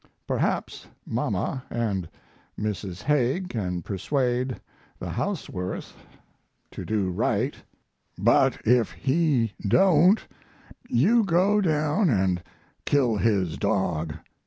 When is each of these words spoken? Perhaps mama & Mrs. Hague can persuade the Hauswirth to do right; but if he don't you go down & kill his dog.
Perhaps 0.25 0.87
mama 1.05 1.63
& 2.05 2.59
Mrs. 2.59 3.03
Hague 3.03 3.49
can 3.49 3.83
persuade 3.83 4.59
the 4.97 5.11
Hauswirth 5.11 5.93
to 6.71 6.83
do 6.83 7.11
right; 7.11 7.53
but 8.17 8.57
if 8.65 8.91
he 8.93 9.53
don't 9.61 10.27
you 10.89 11.23
go 11.23 11.61
down 11.61 12.39
& 12.59 12.87
kill 12.87 13.17
his 13.17 13.59
dog. 13.59 14.15